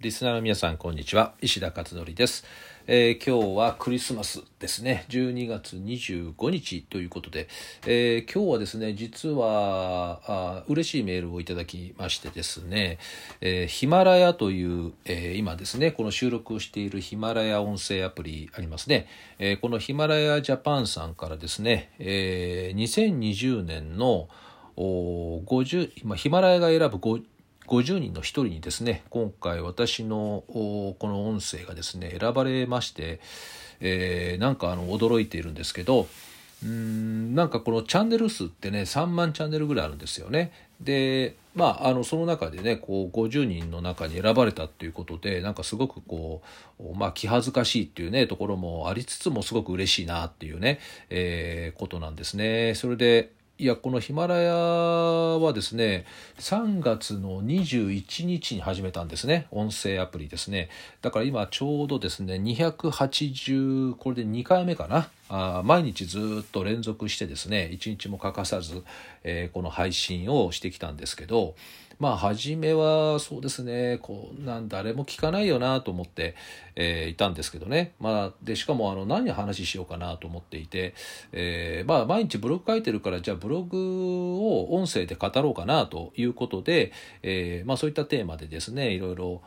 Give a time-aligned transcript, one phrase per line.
[0.00, 1.34] リスナーの皆さんこんにちは。
[1.42, 2.46] 石田勝則です、
[2.86, 5.04] えー、今日はクリスマスですね。
[5.10, 7.48] 12月25日ということで、
[7.86, 12.96] えー、今日はですね実はあ嬉しいメールをいただきましてですね、
[13.42, 19.06] えー、ヒマラヤという、え今ですねこの収録をしているヒマラヤ音声アプリありますね、
[19.38, 24.30] えこのヒマラヤジャパンさんからですね、え2020年の
[24.78, 26.98] 50ヒマラヤが選ぶ
[27.70, 33.20] 50人の1人にですね今回私のこの音声がですね選ばれまして、
[33.80, 36.08] えー、なんかあの驚いているんですけど
[36.64, 40.52] うんなんかこのチャンネル数ってね3万チャンネルぐらいあるんですよね。
[40.80, 46.42] でまああのその中でねこう50人の中に選ばれたっていうことでなんかすごくこ
[46.78, 52.74] うまあ気恥ずかしいっていうねところもありつつもすごく嬉しいなっていうね、えー、ことなんですね。
[52.74, 56.06] それでいやこのヒマラヤはですね
[56.38, 59.48] 3月の21日に始めたんですね。
[59.50, 60.70] 音声アプリですね。
[61.02, 65.10] だから今ちょうどですね280これで2回目かな。
[65.30, 68.82] あ毎日ずっと連続してですね1日も欠かさず、
[69.22, 71.54] えー、この配信をしてきたんですけど
[72.00, 76.34] まあ初めはそうですねこうなん誰も聞かないよなと思って、
[76.74, 80.94] えー、いたんですけどね、まあ、でしかもあの何話しようかなと思っていて、
[81.30, 89.42] えー、まあ、毎日ブログ書いてるからじゃあブログを音声で語ろうかなということで、え、まあ、そういったテーマでですねいろいろ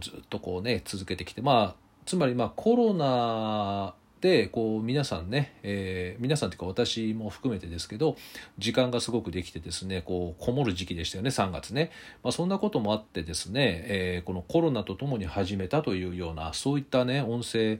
[0.00, 8.16] ずっとこうね続けてきてまあつまりまあコロナでこう皆さんね、えー、皆さんというか私も含めてですけど
[8.58, 11.90] 時間がすごくできてですねこうこもる時期でしたよね3月ね、
[12.22, 17.78] まあ、そんなこともあってですね、えー、このコロナとともに始めたというようなそういったね音声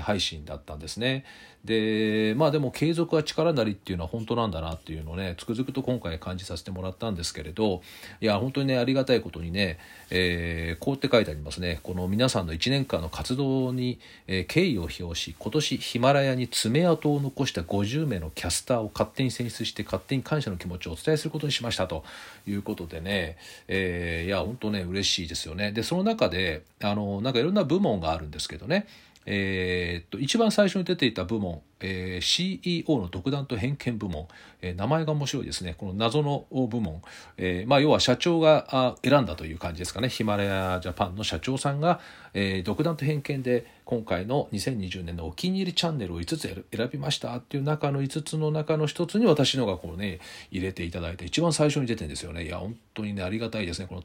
[0.00, 1.24] 配信だったんですね。
[1.64, 7.80] でまあでも継続は力なりっていうのは本当なんだなっていうのをねつくづくと今回感じさせてもらったんですけれど
[8.20, 9.78] いや本当にねありがたいことにね、
[10.10, 11.80] え、こうって書いてありますね。
[11.82, 22.04] この皆さんの1年間の活動に、え、敬意を表し今年ヒマラヤに爪痕を残した50名のキャスターを勝手に選出して勝手に感謝の気持ちをお伝えすることにしましたと
[22.46, 23.36] いうことでね、
[23.68, 25.72] えー、いや本当ね嬉しいですよね。
[25.72, 28.86] でその中であのなんかいろんな部門があるんですけどね。
[29.26, 34.26] えー、っと一番最初に出ていた部門、えー、CEO の独断と偏見部門、
[34.62, 35.74] えー、名前が面白いですね。
[35.76, 37.02] この謎の部門、
[37.36, 40.08] えーまあ、要は社長が選んだという感じですかね。
[40.08, 42.00] ヒマラヤジャパンの社長さんが、
[42.32, 52.46] えー、独断と偏見で今回の2020年のお気に入りチャンネルを5つ選びましたっていう中の5つの中の1つに私のがこうね入れていただいて一番最初に出てるんですよね。
[52.46, 53.86] いや本当にねありがたいですね。
[53.86, 54.04] この、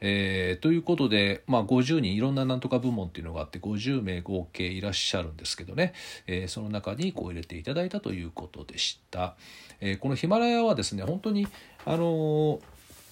[0.00, 5.92] えー、ということで、まあ、50人いろんななんとか部門っていうのがあって50名合計いらっしゃるんですけどね、
[6.26, 9.34] えー、その中にこう入れていただいたということでした、
[9.82, 11.46] えー、このヒマラヤはですね本当に
[11.84, 12.60] あの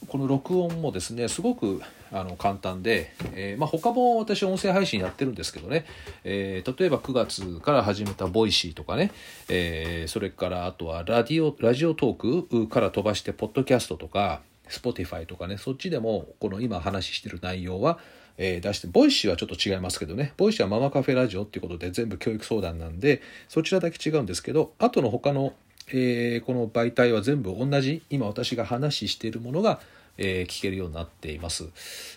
[0.06, 5.84] この録音もですねすごくあの簡単で、えーまあ、他も私音声配信やってるんですけどね、
[6.24, 9.10] えー、例えば9月から始めた Voicy とかね、
[9.50, 14.40] えー、それからあとはラディオ Radiotalk から飛ばしてポッドキャストとか
[14.70, 17.98] Spotify とかねそっちでもこの今話してる内容は
[18.40, 25.54] えー、出して、 Voicy はちょっと違いますけどね、 Voicy はママカフェラジオっていうことで全部教育相談なんで、そちらだけ違うんですけど、あとの他の、
[25.88, 29.80] えー、この媒体は全部同じ、今私が話しているものが
[30.18, 31.68] えー、聞けるようになっています。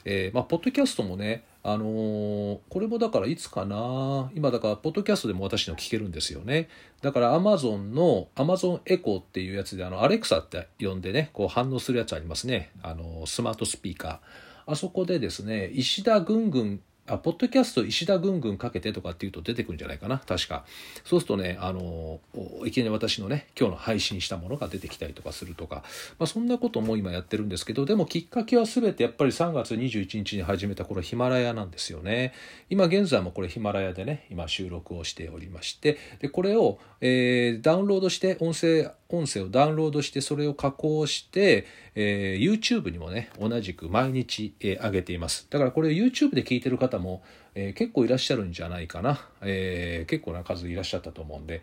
[0.03, 6.69] えー、まあ、ポッドキャストもね、あのー、これもだからいつかな今だから、ポッドキャストでも私の聞けるんですよね。
[7.01, 12.71] だから、アマゾンの、 Amazon Echo っていうやつで、あの、 Alexa って呼んでね、こう反応するやつありますね。
[12.81, 14.19] あの、スマートスピーカー。
[14.65, 20.65] あそこでですね、石田ぐんぐんあ、ポッドキャスト石田ぐんぐんかけてとかっていうと出てくるんじゃないかな、確か。
[21.03, 22.19] そうするとね、あの、
[22.65, 25.83] いきなり私のね、今日の配信したものが出てきたりとかするとか、
[26.19, 32.33] まあ、そんなことも今やってるんですけど、でもきっかけは全てやっぱり3月21日に始めたこれヒマラヤなんですよね。
[32.69, 45.47] 今現在もこれヒマラヤでね、今収録をしておりまして、で、これを、えー、ダウンロードして、音声、音声をダウンロードして、それを加工して、えー、YouTube にもね、同じく毎日、えー、上げています。
[45.49, 47.23] だからこれ YouTube で聞いてる方も、
[47.55, 49.19] えー、結構いらっしゃるんじゃないかな。
[49.41, 51.61] えー、結構な数いらっしゃったと思うんで。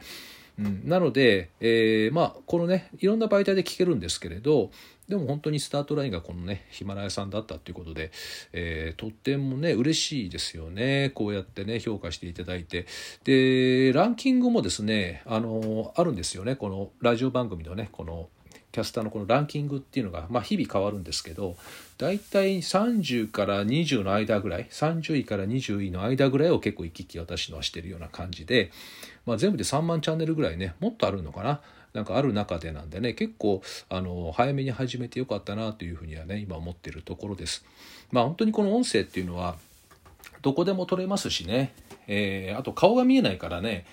[0.59, 4.71] うん、なので、えー、まあ、このね、いろんな媒体で聞けるんですけれど、
[5.09, 8.11] でも本当にスタートラインがこのね、ヒマラヤさんだったっていうことで、
[8.53, 11.11] えー、とってもね、嬉しいですよね。
[11.15, 12.87] こうやってね、評価していただいて。
[13.25, 16.57] で、ランキングもですね、あの、あるんですよね。
[16.57, 18.29] このラジオ番組のね、この
[18.71, 21.57] キャスターのこのランキングっていうのが、まあ、日々変わるんですけど
[21.97, 28.71] 大体30から20の間ぐらい30位から20位の間ぐらいを結構行き来私のはしてるような感じで、
[29.27, 31.61] まあ、全部で3万チャンネルぐらいねもっとあるのかな
[31.95, 37.65] なんかある中でなんでね結構あの早めに始めてよかったなというふうにはね今思ってるところです。
[38.13, 39.57] まあ本当にこの音声っていうのは
[40.43, 41.73] どこでも撮れますしね、
[42.07, 43.87] えー、あと顔が見えないからね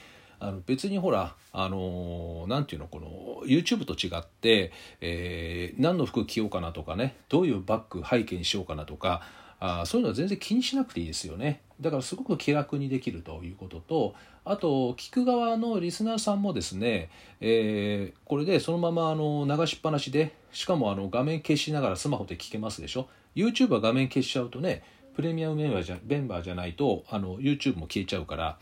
[0.48, 4.72] あの別にほらあの何、て言うのこの YouTube と違って、
[5.02, 9.22] えー、何の服着ようかなとかねどういうバッグ背景にしようかなとか
[9.60, 11.62] あそういうのは全然気にしなくていいですよね。
[11.82, 14.16] だからすごく気楽にできるということと
[14.46, 17.10] あと聞く側のリスナーさんもですね、
[17.42, 23.08] えー、これでそのままあの流しっぱなしでしかもあの画面消しながらスマホで聞けますでしょ。
[23.36, 24.84] YouTube は画面消しちゃうとね
[25.16, 28.58] プレミアムメンバーじゃメンバーじゃないとあの YouTube も消えちゃうから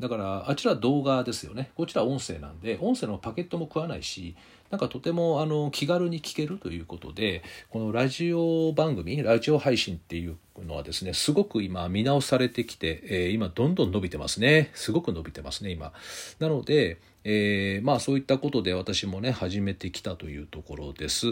[0.00, 1.70] だからあちら動画ですよね。
[1.76, 4.34] こちら音声なんで音声のパケットも食わないし
[4.70, 10.36] なんかとてもあの気軽に聞けるということでこのラジオ番組ラジオ配信っていう
[10.66, 14.70] のはですねすごく今見直されてきて、えー、今どんどん伸びてますね。
[14.74, 15.92] すごく伸びてますね今。
[16.38, 21.28] なのでえー、まあそういったことで私もね始めてきたというところです。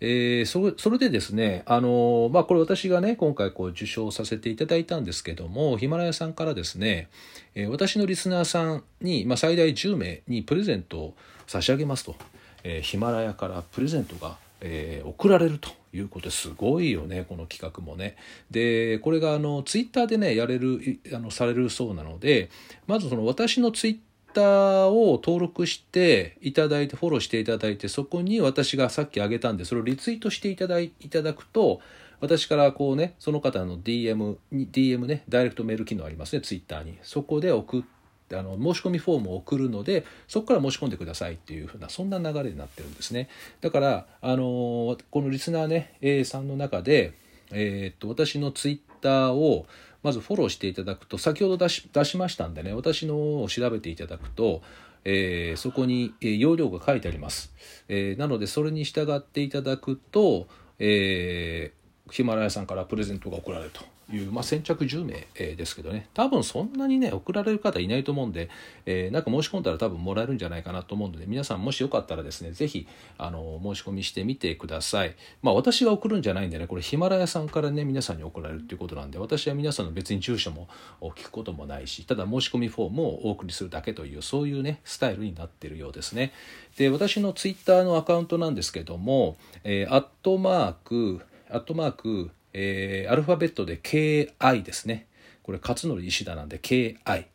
[0.00, 7.08] えー、それそれでですねあのまあこれ私がね今回こう受賞させていただいたんですけどもヒマラヤさんからですね、
[7.54, 11.14] えー、私のリスナーさんに、まあ、最大10名にプレゼントを
[11.46, 12.16] 差し上げますと、
[12.64, 18.16] えー、ヒマラヤからプレゼントがえー、送られるということですごいよねこの企画もね。
[18.50, 22.50] でこれがあのツイッターでねやれるあのされるそうなので
[22.86, 23.96] まずその私のツイッ
[24.32, 31.80] ターを登録していただいてフォローしていただいてそこに私がさっき挙げたんでそれをリツイートしていただいただくと
[32.20, 36.98] 私からこうねその方の DM に DM ねダイレクトメール機能ありますねツイッターに。
[37.02, 37.82] そこで送っ
[38.28, 43.28] てあの申し込みフォームを送るのでそこから申し込んでくださいっていうふうなそんな流れになってるんですね。
[43.60, 47.14] だからあのこのリスナーね A さんの中で
[47.52, 49.66] えー、っと私のツイッターを
[50.02, 54.62] まずフォローしていただくと先ほど出し出しましたんでね私のを調べていただくと、
[55.04, 57.52] えー、そこに、え容量が書いてあります、
[57.88, 60.46] えー、なのでそれに従っていただくと、
[60.78, 63.82] えー、ヒマラヤさんからプレゼントが送られると。
[64.12, 66.08] いう、まあ、先着10名、えー、ですけどね。
[66.14, 68.48] 多分そんなにね送られる方いないと思うんで、
[68.86, 72.86] えー、なんか申し込んだら多分もらえるんじゃないかなと思うので皆さんもしよかったらですね是非
[73.18, 75.14] あの申し込みしてみてください。
[75.42, 80.68] まあ私が送るんじゃないんでねこれヒマラヤさんからね皆さんに送られるっていうことなんで私は皆さんの別に住所も
[81.00, 86.32] 聞くこともないしただ申し込みフォームをお送りするだけというそういうねスタイルになってるようですね。
[86.76, 91.20] で私のツイッターのアカウントなんですけども、えー、アットマーク
[91.50, 95.06] アットマークえー、アルファベットで KI ですね。
[95.42, 97.26] これ勝則石田なんで KI。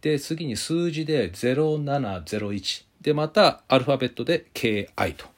[0.00, 2.84] で、次に数字で0701。
[3.00, 5.34] で、またアルファベットで KI と。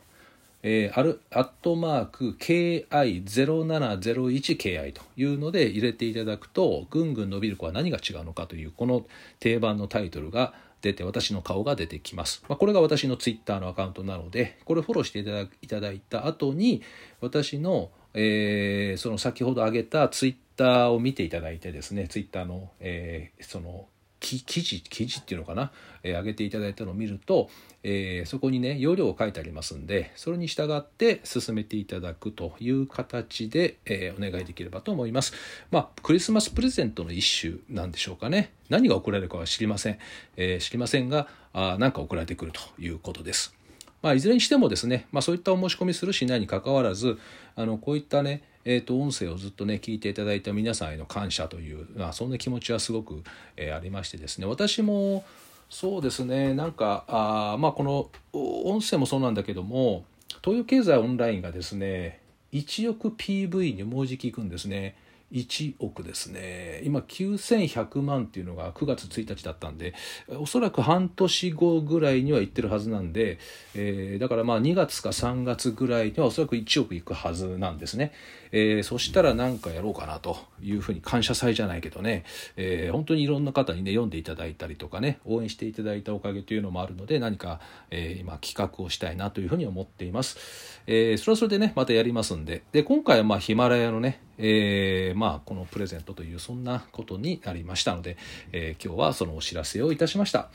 [0.68, 9.06] えー、アルアットマーク KI0701KI というので入れていただくとぐんぐん伸びる子は何が違うのかというこの
[9.38, 16.82] 定番のタイトルが出て私の顔が出てきます、まあ、これが私のツイッターのアカウントなのでこれフォローしていただいただいた後に
[17.20, 23.86] 私のえー、その先ほど挙げたツイッターを見ていただいてですねツイッターの、えー、その
[24.18, 25.70] 記事記事っていうのかな、
[26.02, 27.50] えー、上げていただいたのを見ると、
[27.82, 35.34] えー、そこにね容量を書いてありますんでそれに従って進めていただくという形で、えー、お願いできればと思います。
[35.70, 38.52] まあクリスマスプレゼントの一種なんでしょうかね。
[38.70, 39.98] 何が送られるかは知りません、
[40.36, 43.54] え、知りませんがあ何か送られてくるということです。
[44.02, 47.18] まあ、いずれにしてもですね、まあ、そういったお申し込みするしないにかかわらず
[47.54, 53.22] あのこういったねえー、と音声をずっとね聞いていただいた皆さんへの感謝という、まあ、そんな気持ちはすごく、
[53.56, 55.24] えー、ありましてですね私も
[55.70, 60.04] そうですねなんかあまあこの音声もそうなんだけども
[60.42, 62.20] 東洋経済オンラインがですね
[62.52, 64.96] 1億 PV にもうじき行くんですね。
[65.32, 66.80] 1億ですね。
[66.84, 69.94] 今9100万っていうのが9月1日だったんで
[70.28, 73.38] おそらく半年後ぐらいには行ってるはずなんで、
[73.74, 78.12] えー、だからまあ2月か3月ぐらいにはおそらく1億いくはずなんですね、
[78.52, 82.24] えー、そしたら何かやろうかなというふうに感謝祭じゃないけどね、
[82.56, 92.62] えー、本当にいろんな方にね読んでいただいたりとかね応援していただいたおかげというのもあるので何か、え、今企画をしたいなというふうに思っています、えそれはそれでねまたやりますんで。
[92.72, 98.16] で今回はまあヒマラヤのねえー、まあこのプレゼントというそんなことになりましたので、
[98.52, 100.48] えー、今日はそのお知らせをいたしました、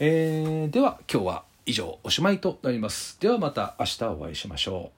[0.00, 3.20] えー、では今日は以上おしまいとなります。
[3.20, 4.97] ではまた明日お会いしましょう。